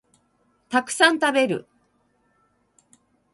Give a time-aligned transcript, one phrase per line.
[0.67, 1.67] たくさん食べる